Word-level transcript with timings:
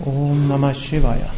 Om 0.00 0.48
Namah 0.48 0.74
Shivaya. 0.74 1.28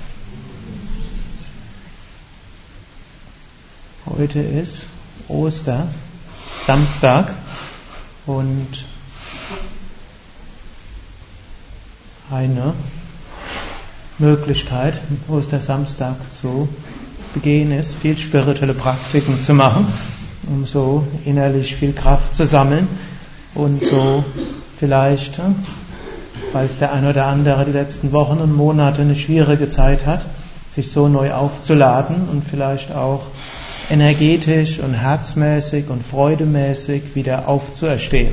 Heute 4.06 4.40
ist 4.40 4.84
Oster, 5.28 5.88
Samstag 6.64 7.34
und 8.26 8.84
eine 12.30 12.74
Möglichkeit, 14.18 15.00
Ostersamstag 15.28 16.16
zu 16.40 16.68
begehen 17.34 17.72
ist, 17.72 17.96
viel 17.96 18.16
spirituelle 18.16 18.74
Praktiken 18.74 19.40
zu 19.40 19.52
machen, 19.54 19.86
um 20.46 20.64
so 20.64 21.06
innerlich 21.24 21.74
viel 21.74 21.92
Kraft 21.92 22.34
zu 22.34 22.46
sammeln 22.46 22.86
und 23.54 23.82
so 23.82 24.24
vielleicht 24.78 25.40
falls 26.52 26.78
der 26.78 26.92
ein 26.92 27.06
oder 27.06 27.26
andere 27.26 27.64
die 27.64 27.72
letzten 27.72 28.12
Wochen 28.12 28.38
und 28.38 28.54
Monate 28.54 29.02
eine 29.02 29.16
schwierige 29.16 29.68
Zeit 29.68 30.06
hat, 30.06 30.24
sich 30.74 30.90
so 30.90 31.08
neu 31.08 31.32
aufzuladen 31.32 32.28
und 32.30 32.42
vielleicht 32.48 32.92
auch 32.92 33.22
energetisch 33.90 34.78
und 34.78 34.94
herzmäßig 34.94 35.88
und 35.88 36.04
freudemäßig 36.04 37.14
wieder 37.14 37.48
aufzuerstehen. 37.48 38.32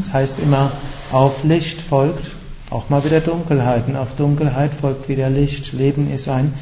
Das 0.00 0.12
heißt 0.12 0.36
immer, 0.42 0.72
auf 1.12 1.44
Licht 1.44 1.80
folgt 1.80 2.30
auch 2.70 2.90
mal 2.90 3.04
wieder 3.04 3.20
Dunkelheit 3.20 3.86
und 3.86 3.96
auf 3.96 4.14
Dunkelheit 4.16 4.72
folgt 4.80 5.08
wieder 5.08 5.30
Licht. 5.30 5.72
Leben 5.72 6.12
ist 6.12 6.28
ein 6.28 6.52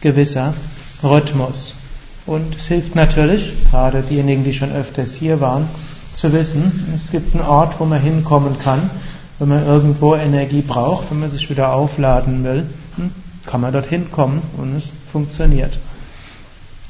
gewisser 0.00 0.52
Rhythmus. 1.02 1.76
Und 2.26 2.54
es 2.56 2.66
hilft 2.66 2.94
natürlich, 2.94 3.52
gerade 3.70 4.02
diejenigen, 4.02 4.44
die 4.44 4.52
schon 4.52 4.72
öfters 4.72 5.14
hier 5.14 5.40
waren, 5.40 5.66
zu 6.14 6.32
wissen, 6.32 7.00
es 7.02 7.10
gibt 7.10 7.34
einen 7.34 7.44
Ort, 7.46 7.80
wo 7.80 7.84
man 7.84 8.00
hinkommen 8.00 8.58
kann, 8.58 8.90
wenn 9.38 9.48
man 9.48 9.66
irgendwo 9.66 10.14
Energie 10.14 10.62
braucht, 10.62 11.10
wenn 11.10 11.20
man 11.20 11.28
sich 11.28 11.50
wieder 11.50 11.72
aufladen 11.72 12.44
will, 12.44 12.64
hm, 12.96 13.10
kann 13.46 13.60
man 13.60 13.72
dorthin 13.72 14.10
kommen 14.10 14.42
und 14.56 14.76
es 14.76 14.84
funktioniert. 15.10 15.78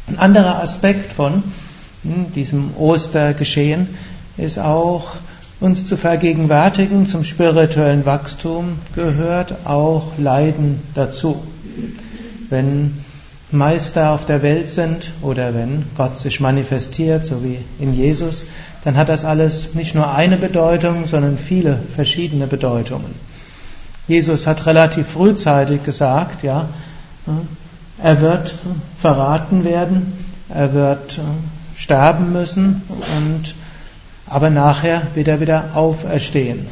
Ein 0.07 0.19
anderer 0.19 0.63
Aspekt 0.63 1.13
von 1.13 1.43
hm, 2.03 2.33
diesem 2.35 2.77
Ostergeschehen 2.77 3.89
ist 4.37 4.59
auch, 4.59 5.13
uns 5.61 5.87
zu 5.87 5.97
vergegenwärtigen, 5.97 7.07
zum 7.07 7.25
spirituellen 7.25 8.05
Wachstum 8.05 8.79
gehört 8.95 9.67
auch 9.67 10.13
Leiden 10.19 10.83
dazu. 10.95 11.43
Wenn 12.51 13.04
Meister 13.55 14.11
auf 14.11 14.27
der 14.27 14.43
Welt 14.43 14.69
sind 14.69 15.11
oder 15.23 15.55
wenn 15.55 15.85
Gott 15.97 16.19
sich 16.19 16.41
manifestiert, 16.41 17.25
so 17.25 17.43
wie 17.43 17.59
in 17.79 17.95
Jesus, 17.95 18.45
dann 18.85 18.97
hat 18.97 19.09
das 19.09 19.25
alles 19.25 19.75
nicht 19.75 19.95
nur 19.95 20.15
eine 20.15 20.37
Bedeutung, 20.37 21.07
sondern 21.07 21.39
viele 21.39 21.79
verschiedene 21.95 22.47
Bedeutungen. 22.47 23.15
Jesus 24.07 24.47
hat 24.47 24.67
relativ 24.67 25.09
frühzeitig 25.09 25.83
gesagt, 25.83 26.43
ja, 26.43 26.69
er 28.03 28.21
wird 28.21 28.55
verraten 29.01 29.65
werden, 29.65 30.13
er 30.51 30.75
wird 30.75 31.19
sterben 31.75 32.33
müssen 32.33 32.83
und 33.17 33.55
aber 34.27 34.51
nachher 34.51 35.03
wird 35.15 35.29
er 35.29 35.41
wieder 35.41 35.71
auferstehen. 35.75 36.67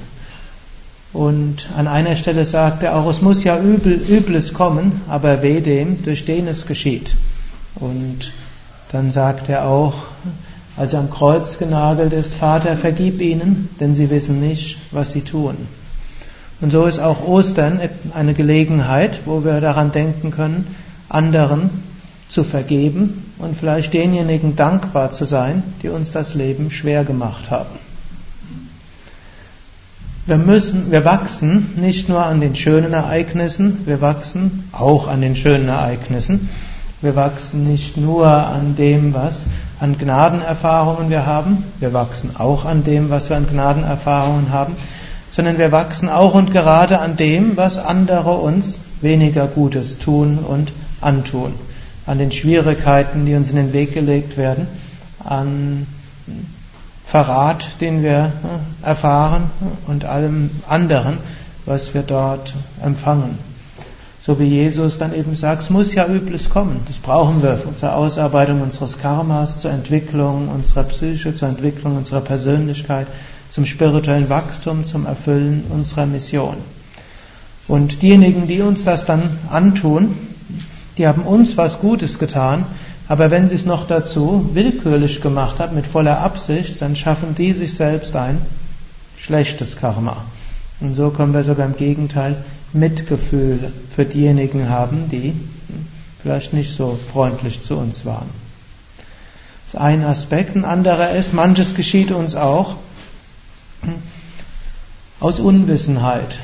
Und 1.13 1.69
an 1.77 1.89
einer 1.89 2.17
Stelle 2.17 2.47
sagt 2.47 2.83
er 2.83 2.97
auch, 2.97 3.09
es 3.11 3.21
muss 3.21 3.45
ja 3.45 3.59
Übel, 3.59 3.93
Übles 3.93 4.55
kommen, 4.55 5.03
aber 5.09 5.43
weh 5.43 5.61
dem, 5.61 6.03
durch 6.03 6.25
den 6.25 6.49
es 6.49 6.67
geschieht. 6.67 7.15
Und 7.75 8.33
dann 8.91 9.11
sagt 9.11 9.49
er 9.49 9.67
auch, 9.67 9.95
als 10.77 10.95
er 10.95 11.01
am 11.01 11.11
Kreuz 11.11 11.59
genagelt 11.59 12.13
ist, 12.13 12.35
Vater, 12.35 12.77
vergib 12.77 13.21
ihnen, 13.21 13.69
denn 13.79 13.95
sie 13.95 14.09
wissen 14.11 14.41
nicht, 14.41 14.79
was 14.91 15.13
sie 15.13 15.21
tun. 15.21 15.57
Und 16.63 16.71
so 16.71 16.87
ist 16.87 17.01
auch 17.01 17.27
Ostern 17.27 17.81
eine 18.15 18.35
Gelegenheit, 18.35 19.21
wo 19.27 19.45
wir 19.45 19.61
daran 19.61 19.93
denken 19.93 20.31
können, 20.31 20.67
anderen 21.09 21.71
zu 22.29 22.45
vergeben 22.45 23.33
und 23.39 23.57
vielleicht 23.57 23.93
denjenigen 23.93 24.57
dankbar 24.57 25.11
zu 25.11 25.27
sein, 25.27 25.63
die 25.83 25.89
uns 25.89 26.13
das 26.13 26.35
Leben 26.35 26.71
schwer 26.71 27.05
gemacht 27.05 27.51
haben. 27.51 27.82
Wir 30.25 30.37
müssen, 30.37 30.93
wir 30.93 31.05
wachsen 31.05 31.75
nicht 31.77 32.09
nur 32.09 32.25
an 32.25 32.41
den 32.41 32.55
schönen 32.55 32.93
Ereignissen, 32.93 33.81
wir 33.87 34.01
wachsen 34.01 34.69
auch 34.71 35.09
an 35.09 35.21
den 35.21 35.35
schönen 35.35 35.69
Ereignissen. 35.69 36.49
Wir 37.01 37.17
wachsen 37.17 37.69
nicht 37.69 37.97
nur 37.97 38.29
an 38.29 38.77
dem, 38.77 39.13
was 39.15 39.43
an 39.81 39.99
Gnadenerfahrungen 39.99 41.11
wir 41.11 41.27
haben, 41.27 41.65
wir 41.81 41.93
wachsen 41.93 42.37
auch 42.39 42.65
an 42.65 42.85
dem, 42.85 43.11
was 43.11 43.31
wir 43.31 43.37
an 43.37 43.49
Gnadenerfahrungen 43.49 44.53
haben, 44.53 44.77
sondern 45.33 45.59
wir 45.59 45.73
wachsen 45.73 46.09
auch 46.09 46.35
und 46.35 46.53
gerade 46.53 47.01
an 47.01 47.17
dem, 47.17 47.57
was 47.57 47.77
andere 47.79 48.35
uns 48.35 48.79
weniger 49.01 49.49
Gutes 49.49 49.99
tun 49.99 50.39
und 50.39 50.71
antun, 51.01 51.55
an 52.07 52.19
den 52.19 52.31
Schwierigkeiten, 52.31 53.27
die 53.27 53.35
uns 53.35 53.51
in 53.51 53.57
den 53.57 53.73
Weg 53.73 53.93
gelegt 53.93 54.37
werden, 54.37 54.69
an 55.25 55.89
Verrat, 57.09 57.81
den 57.81 58.05
wir 58.05 58.31
erfahren 58.83 59.51
und 59.87 60.05
allem 60.05 60.51
anderen, 60.69 61.19
was 61.67 61.95
wir 61.95 62.03
dort 62.03 62.55
empfangen. 62.83 63.39
So 64.25 64.39
wie 64.39 64.45
Jesus 64.45 64.99
dann 64.99 65.15
eben 65.15 65.35
sagt, 65.35 65.63
es 65.63 65.71
muss 65.71 65.95
ja 65.95 66.07
Übles 66.07 66.49
kommen. 66.49 66.81
Das 66.87 66.99
brauchen 66.99 67.43
wir 67.43 67.61
zur 67.75 67.95
Ausarbeitung 67.95 68.63
unseres 68.63 68.99
Karmas, 68.99 69.59
zur 69.59 69.73
Entwicklung 69.73 70.49
unserer 70.49 70.85
Psyche, 70.85 71.35
zur 71.35 71.49
Entwicklung 71.49 71.97
unserer 71.97 72.21
Persönlichkeit, 72.21 73.09
zum 73.51 73.67
spirituellen 73.67 74.29
Wachstum, 74.29 74.85
zum 74.85 75.07
Erfüllen 75.07 75.65
unserer 75.71 76.07
Mission. 76.07 76.57
Und 77.67 78.01
diejenigen, 78.03 78.47
die 78.47 78.61
uns 78.61 78.85
das 78.85 79.07
dann 79.07 79.23
antun, 79.51 80.17
die 80.99 81.09
haben 81.09 81.23
uns 81.23 81.57
was 81.57 81.81
Gutes 81.81 82.21
getan, 82.21 82.65
aber 83.09 83.33
wenn 83.33 83.49
sie 83.49 83.57
es 83.57 83.67
noch 83.67 83.89
dazu 83.89 84.51
willkürlich 84.53 85.21
gemacht 85.21 85.59
haben, 85.59 85.75
mit 85.75 85.87
voller 85.89 86.21
Absicht, 86.21 86.81
dann 86.81 86.95
schaffen 86.95 87.35
die 87.37 87.53
sich 87.55 87.75
selbst 87.75 88.15
ein 88.15 88.39
schlechtes 89.23 89.77
Karma. 89.77 90.17
Und 90.81 90.95
so 90.95 91.11
können 91.11 91.33
wir 91.33 91.45
sogar 91.45 91.67
im 91.67 91.77
Gegenteil 91.77 92.37
Mitgefühl 92.73 93.73
für 93.95 94.05
diejenigen 94.05 94.69
haben, 94.69 95.09
die 95.11 95.33
vielleicht 96.21 96.53
nicht 96.53 96.75
so 96.75 96.99
freundlich 97.13 97.63
zu 97.63 97.77
uns 97.77 98.05
waren. 98.05 98.29
Das 99.67 99.75
ist 99.75 99.81
ein 99.81 100.05
Aspekt. 100.05 100.57
Ein 100.57 100.65
anderer 100.65 101.13
ist, 101.13 101.35
manches 101.35 101.75
geschieht 101.75 102.11
uns 102.11 102.35
auch 102.35 102.77
aus 105.21 105.39
Unwissenheit. 105.39 106.39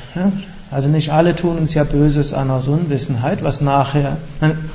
Also 0.71 0.87
nicht 0.87 1.11
alle 1.11 1.35
tun 1.35 1.57
uns 1.57 1.73
ja 1.73 1.83
Böses 1.83 2.31
an 2.31 2.49
aus 2.49 2.67
Unwissenheit, 2.67 3.43
was 3.43 3.59
nachher 3.59 4.17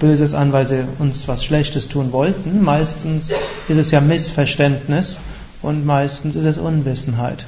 Böses 0.01 0.35
an, 0.35 0.53
weil 0.53 0.67
sie 0.67 0.85
uns 0.99 1.27
was 1.27 1.45
Schlechtes 1.45 1.89
tun 1.89 2.13
wollten. 2.13 2.63
Meistens 2.63 3.31
ist 3.69 3.79
es 3.79 3.91
ja 3.91 4.01
Missverständnis 4.01 5.19
und 5.63 5.87
meistens 5.87 6.35
ist 6.35 6.45
es 6.45 6.59
Unwissenheit. 6.59 7.45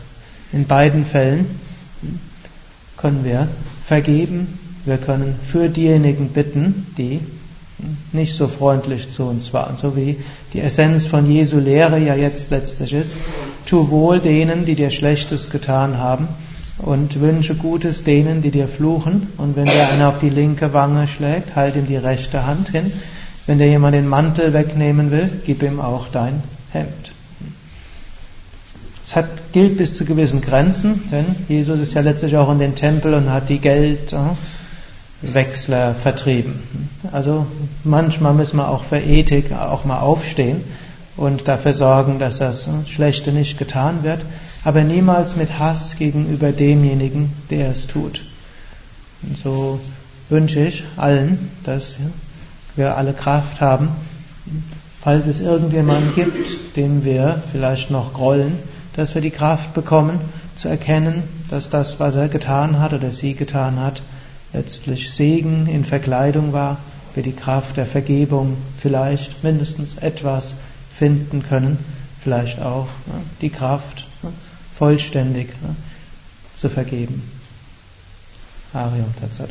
In 0.53 0.67
beiden 0.67 1.05
Fällen 1.05 1.47
können 2.97 3.25
wir 3.25 3.49
vergeben, 3.87 4.59
wir 4.85 4.99
können 4.99 5.35
für 5.51 5.69
diejenigen 5.69 6.29
bitten, 6.29 6.87
die 6.97 7.21
nicht 8.13 8.37
so 8.37 8.49
freundlich 8.49 9.11
zu 9.11 9.25
uns 9.25 9.53
waren, 9.53 9.77
so 9.77 9.97
wie 9.97 10.17
die 10.53 10.61
Essenz 10.61 11.07
von 11.07 11.31
Jesu 11.31 11.59
Lehre 11.59 11.99
ja 11.99 12.15
jetzt 12.15 12.51
letztlich 12.51 12.93
ist. 12.93 13.15
Tu 13.67 13.91
wohl 13.91 14.21
denen, 14.21 14.65
die 14.65 14.75
dir 14.75 14.91
Schlechtes 14.91 15.51
getan 15.51 15.99
haben 15.99 16.29
und 16.79 17.21
wünsche 17.21 17.55
Gutes 17.55 18.05
denen, 18.05 18.43
die 18.43 18.51
dir 18.51 18.69
fluchen. 18.69 19.29
Und 19.37 19.57
wenn 19.57 19.67
dir 19.67 19.89
einer 19.89 20.09
auf 20.09 20.19
die 20.19 20.31
linke 20.31 20.73
Wange 20.73 21.09
schlägt, 21.09 21.57
halt 21.57 21.77
ihm 21.77 21.87
die 21.87 21.97
rechte 21.97 22.47
Hand 22.47 22.71
hin. 22.71 22.91
Wenn 23.47 23.59
dir 23.59 23.69
jemand 23.69 23.95
den 23.95 24.09
Mantel 24.09 24.53
wegnehmen 24.53 25.11
will, 25.11 25.31
gib 25.45 25.63
ihm 25.63 25.81
auch 25.81 26.07
dein 26.13 26.43
Hemd. 26.73 27.13
Es 29.07 29.15
hat, 29.15 29.53
gilt 29.53 29.79
bis 29.79 29.97
zu 29.97 30.05
gewissen 30.05 30.41
Grenzen, 30.41 31.09
denn 31.13 31.25
Jesus 31.49 31.79
ist 31.79 31.95
ja 31.95 32.01
letztlich 32.01 32.37
auch 32.37 32.51
in 32.51 32.59
den 32.59 32.75
Tempel 32.75 33.15
und 33.15 33.31
hat 33.31 33.49
die 33.49 33.61
Geldwechsler 33.61 34.35
vertrieben. 35.95 36.59
Also 37.13 37.47
manchmal 37.85 38.35
müssen 38.35 38.57
wir 38.57 38.69
auch 38.69 38.83
für 38.83 38.99
Ethik 38.99 39.53
auch 39.53 39.85
mal 39.85 40.01
aufstehen 40.01 40.65
und 41.17 41.47
dafür 41.47 41.73
sorgen, 41.73 42.19
dass 42.19 42.39
das 42.39 42.69
Schlechte 42.89 43.31
nicht 43.31 43.59
getan 43.59 44.03
wird, 44.03 44.23
aber 44.65 44.83
niemals 44.83 45.37
mit 45.37 45.57
Hass 45.57 45.95
gegenüber 45.97 46.51
demjenigen, 46.51 47.33
der 47.49 47.71
es 47.71 47.87
tut. 47.87 48.25
Und 49.23 49.39
so 49.39 49.79
wünsche 50.31 50.59
ich 50.67 50.83
allen, 50.97 51.53
dass 51.63 51.99
wir 52.75 52.97
alle 52.97 53.13
Kraft 53.13 53.61
haben, 53.61 53.89
falls 55.01 55.29
es 55.29 55.41
irgendjemanden 55.41 56.13
gibt, 56.17 56.77
dem 56.77 57.05
wir 57.05 57.41
vielleicht 57.53 57.93
noch 57.93 58.13
grollen, 58.13 58.59
dass 58.97 59.15
wir 59.15 59.23
die 59.23 59.31
Kraft 59.31 59.75
bekommen, 59.75 60.19
zu 60.57 60.69
erkennen, 60.69 61.23
dass 61.51 61.71
das, 61.71 62.01
was 62.01 62.15
er 62.15 62.29
getan 62.29 62.81
hat 62.81 62.93
oder 62.93 63.13
sie 63.13 63.35
getan 63.35 63.79
hat, 63.79 64.03
letztlich 64.53 65.11
Segen 65.11 65.67
in 65.69 65.85
Verkleidung 65.85 66.53
war, 66.53 66.79
wir 67.15 67.23
die 67.23 67.33
Kraft 67.33 67.77
der 67.77 67.87
Vergebung 67.87 68.57
vielleicht 68.81 69.45
mindestens 69.45 69.97
etwas 69.99 70.55
finden 70.97 71.43
können, 71.43 71.79
vielleicht 72.23 72.61
auch 72.61 72.89
ne, 73.07 73.21
die 73.41 73.51
Kraft 73.51 74.07
ne, 74.23 74.33
vollständig 74.75 75.49
ne, 75.63 75.77
zu 76.57 76.69
vergeben. 76.69 77.23
Ariam 78.73 79.15
Tatsat. 79.21 79.51